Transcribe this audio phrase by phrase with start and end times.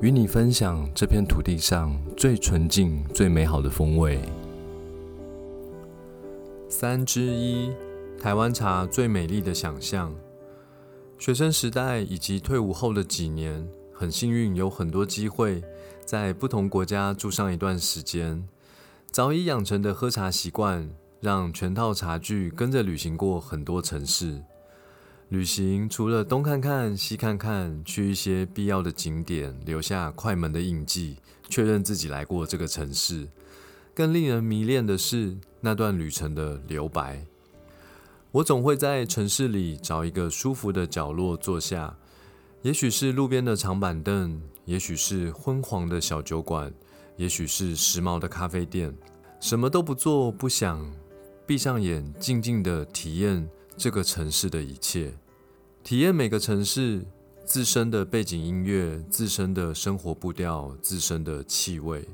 [0.00, 4.18] 与你分享这片土地上最纯净、最美好的风味。
[6.68, 7.70] 三之一，
[8.20, 10.12] 台湾茶最美丽的想象。
[11.16, 15.62] 学生时代以及退伍后的几年，很幸运有很多机会
[16.04, 18.46] 在不同国家住上一段时间。
[19.12, 20.90] 早已养成的喝茶习惯，
[21.20, 24.42] 让全套茶具跟着旅行过很多城市。
[25.30, 31.16] 旅行除了东看看西看看，去一些必要的景点，留下快门的印记，
[31.48, 33.26] 确认自己来过这个城市。
[33.94, 37.24] 更令人迷恋的是那段旅程的留白。
[38.32, 41.96] 我总会在城市里找一个舒服的角落坐下，
[42.62, 46.72] 也许是路边的长板凳，也许是昏黄的小酒馆，
[47.16, 48.94] 也许是时髦的咖啡店。
[49.40, 50.86] 什么都不做不想，
[51.46, 53.48] 闭上眼，静静的体验。
[53.76, 55.12] 这个城市的一切，
[55.84, 57.04] 体验每个城市
[57.44, 62.08] 自身的背景音乐、自身的生活步调、自身的气味。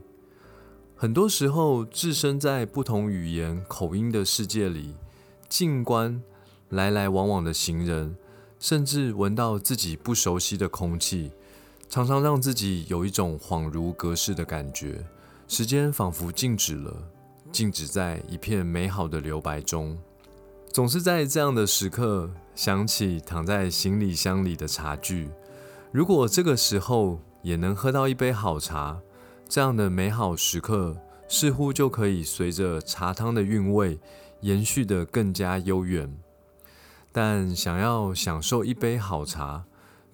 [0.97, 4.97] 很多时候，置身在不同语言、口音的世界里，
[5.49, 6.21] 静观
[6.71, 8.17] 来来往往的行人，
[8.59, 11.31] 甚至闻到自己不熟悉的空气，
[11.89, 15.07] 常常让自己有一种恍如隔世的感觉。
[15.47, 16.93] 时间仿佛静止了，
[17.53, 19.97] 静止在一片美好的留白中。
[20.73, 25.29] 总是在这样的时刻想起躺在行李箱里的茶具。
[25.91, 29.01] 如果这个时候也能喝到一杯好茶，
[29.49, 30.97] 这样的美好时刻
[31.29, 33.99] 似乎就可以随着茶汤的韵味
[34.43, 36.17] 延续得更加悠远。
[37.11, 39.65] 但想要享受一杯好茶，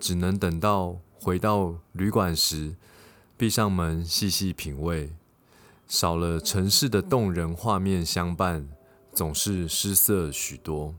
[0.00, 2.76] 只能等到回到旅馆时，
[3.36, 5.12] 闭上门细细品味，
[5.86, 8.66] 少了城市的动人画面相伴。
[9.16, 10.94] 总是失色许多。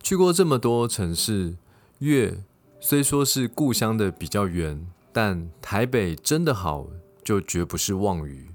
[0.00, 1.56] 去过这么多城市，
[1.98, 2.44] 月
[2.78, 6.86] 虽说是故乡的比较远，但台北真的好，
[7.24, 8.52] 就绝不是妄语。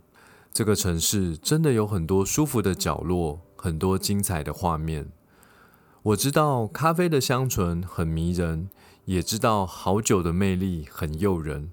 [0.54, 5.10] 这个城市真的有很多舒服的角落，很多精彩的画面。
[6.02, 8.70] 我知道咖啡的香醇很迷人，
[9.04, 11.70] 也知道好酒的魅力很诱人，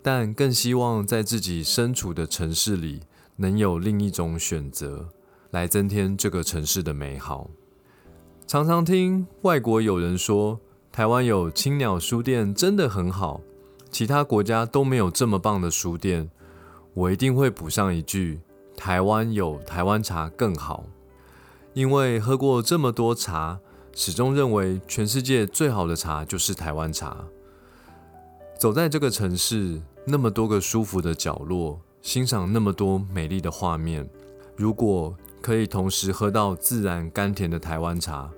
[0.00, 3.00] 但更希望在自己身处的城市里，
[3.38, 5.08] 能有另一种选择。
[5.52, 7.48] 来增添这个城市的美好。
[8.46, 10.58] 常常听外国友人说，
[10.90, 13.40] 台湾有青鸟书店，真的很好，
[13.90, 16.30] 其他国家都没有这么棒的书店。
[16.94, 18.40] 我一定会补上一句：
[18.76, 20.84] 台湾有台湾茶更好。
[21.74, 23.60] 因为喝过这么多茶，
[23.94, 27.24] 始终认为全世界最好的茶就是台湾茶。
[28.58, 34.08] 走在这个城市，那么多个舒服的角落，欣赏那么多美丽的画面，
[34.56, 38.30] 如果可以同时喝到自然甘甜的台湾茶，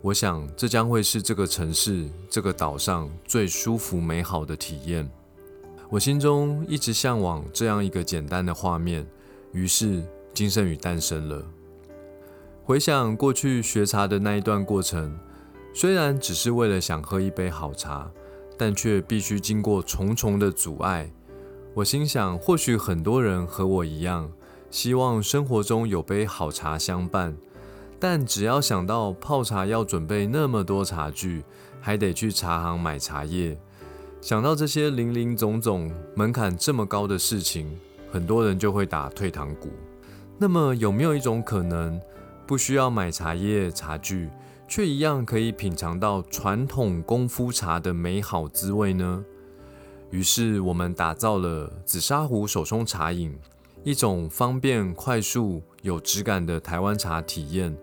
[0.00, 5.08] 我想这将会是这个城市、这个岛上最舒服美好的体验。
[5.90, 9.06] 我心中一直向往这样一个简单的画面，
[9.52, 11.44] 于是金圣宇诞生了。
[12.64, 15.18] 回想过去学茶的那一段过程，
[15.74, 18.10] 虽然只是为了想喝一杯好茶，
[18.56, 21.10] 但却必须经过重重的阻碍。
[21.74, 24.30] 我心想，或许很多人和我一样。
[24.70, 27.36] 希望生活中有杯好茶相伴，
[27.98, 31.42] 但只要想到泡茶要准备那么多茶具，
[31.80, 33.58] 还得去茶行买茶叶，
[34.20, 37.78] 想到这些零零总总、门槛这么高的事情，
[38.12, 39.70] 很多人就会打退堂鼓。
[40.36, 41.98] 那么有没有一种可能，
[42.46, 44.28] 不需要买茶叶、茶具，
[44.68, 49.24] 却一样可以品尝到传统功夫茶的美好滋味呢？
[50.10, 53.34] 于是我们打造了紫砂壶手冲茶饮。
[53.88, 57.74] 一种方便、快速、有质感的台湾茶体验，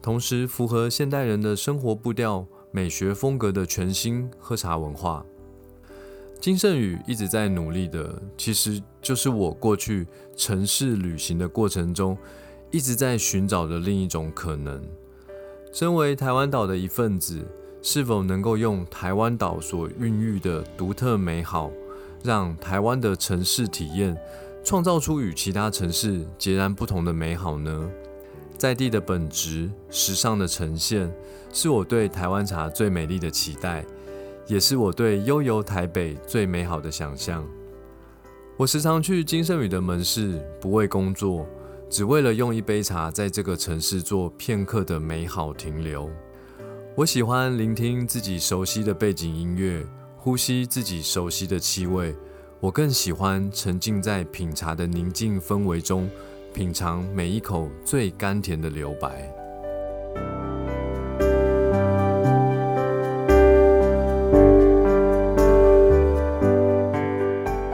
[0.00, 5.26] 同时符合现代人的生活步调、美学风格的全新喝茶文化。
[6.40, 10.06] 金圣宇一直在努力的，其实就是我过去
[10.36, 12.16] 城市旅行的过程中
[12.70, 14.80] 一直在寻找的另一种可能。
[15.72, 17.44] 身为台湾岛的一份子，
[17.82, 21.68] 是否能够用台湾岛所孕育的独特美好，
[22.22, 24.16] 让台湾的城市体验？
[24.68, 27.90] 创造出与其他城市截然不同的美好呢？
[28.58, 31.10] 在地的本质、时尚的呈现，
[31.50, 33.82] 是我对台湾茶最美丽的期待，
[34.46, 37.48] 也是我对悠游台北最美好的想象。
[38.58, 41.46] 我时常去金圣宇的门市，不为工作，
[41.88, 46.10] 只为了用一杯茶在这个城市做片刻的美好停留。
[46.94, 49.82] 我喜欢聆听自己熟悉的背景音乐，
[50.18, 52.14] 呼吸自己熟悉的气味。
[52.60, 56.10] 我更喜欢沉浸在品茶的宁静氛围中，
[56.52, 59.32] 品尝每一口最甘甜的留白。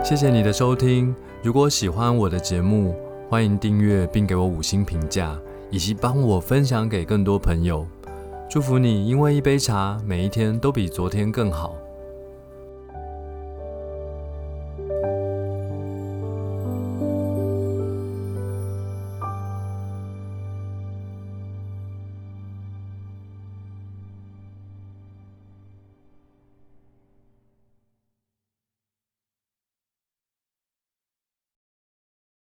[0.05, 1.17] 谢谢你的收听。
[1.43, 2.95] 如果喜欢我的节目，
[3.31, 5.35] 欢迎订阅并给我五星评价，
[5.71, 7.87] 以及帮我分享给更多朋友。
[8.51, 11.75] 祝福你，因为一杯茶，每一天都比昨天更好。